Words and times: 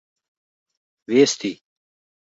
Vesti 1.07 1.51